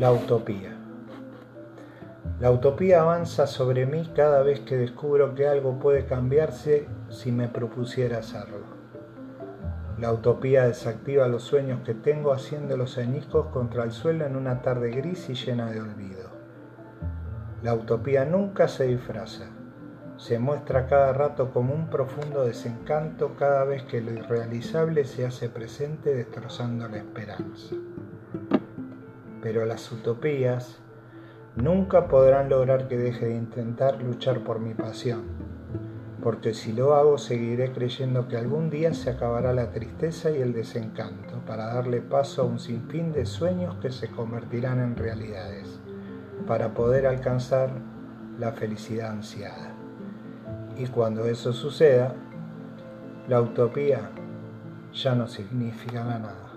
La 0.00 0.12
utopía. 0.12 0.74
La 2.40 2.50
utopía 2.50 3.02
avanza 3.02 3.46
sobre 3.46 3.84
mí 3.84 4.10
cada 4.16 4.42
vez 4.42 4.60
que 4.60 4.78
descubro 4.78 5.34
que 5.34 5.46
algo 5.46 5.78
puede 5.78 6.06
cambiarse 6.06 6.88
si 7.10 7.30
me 7.30 7.48
propusiera 7.48 8.20
hacerlo. 8.20 8.64
La 9.98 10.10
utopía 10.10 10.64
desactiva 10.64 11.28
los 11.28 11.42
sueños 11.42 11.82
que 11.84 11.92
tengo 11.92 12.32
haciéndolos 12.32 12.96
añicos 12.96 13.48
contra 13.48 13.84
el 13.84 13.92
suelo 13.92 14.24
en 14.24 14.36
una 14.36 14.62
tarde 14.62 14.90
gris 14.90 15.28
y 15.28 15.34
llena 15.34 15.70
de 15.70 15.82
olvido. 15.82 16.30
La 17.62 17.74
utopía 17.74 18.24
nunca 18.24 18.68
se 18.68 18.86
disfraza, 18.86 19.50
se 20.16 20.38
muestra 20.38 20.86
cada 20.86 21.12
rato 21.12 21.50
como 21.50 21.74
un 21.74 21.90
profundo 21.90 22.46
desencanto 22.46 23.36
cada 23.38 23.64
vez 23.64 23.82
que 23.82 24.00
lo 24.00 24.12
irrealizable 24.12 25.04
se 25.04 25.26
hace 25.26 25.50
presente 25.50 26.14
destrozando 26.14 26.88
la 26.88 26.96
esperanza 26.96 27.76
pero 29.42 29.64
las 29.64 29.90
utopías 29.92 30.80
nunca 31.56 32.08
podrán 32.08 32.48
lograr 32.48 32.88
que 32.88 32.96
deje 32.96 33.26
de 33.26 33.36
intentar 33.36 34.02
luchar 34.02 34.44
por 34.44 34.60
mi 34.60 34.74
pasión, 34.74 35.22
porque 36.22 36.54
si 36.54 36.72
lo 36.72 36.94
hago 36.94 37.18
seguiré 37.18 37.72
creyendo 37.72 38.28
que 38.28 38.36
algún 38.36 38.70
día 38.70 38.94
se 38.94 39.10
acabará 39.10 39.52
la 39.52 39.72
tristeza 39.72 40.30
y 40.30 40.40
el 40.40 40.52
desencanto 40.52 41.40
para 41.46 41.74
darle 41.74 42.00
paso 42.00 42.42
a 42.42 42.44
un 42.44 42.58
sinfín 42.58 43.12
de 43.12 43.26
sueños 43.26 43.76
que 43.76 43.90
se 43.90 44.08
convertirán 44.08 44.80
en 44.80 44.96
realidades, 44.96 45.80
para 46.46 46.74
poder 46.74 47.06
alcanzar 47.06 47.70
la 48.38 48.52
felicidad 48.52 49.10
ansiada. 49.10 49.74
Y 50.76 50.86
cuando 50.86 51.26
eso 51.26 51.52
suceda, 51.52 52.14
la 53.28 53.40
utopía 53.40 54.10
ya 54.92 55.14
no 55.14 55.26
significará 55.26 56.18
nada. 56.18 56.49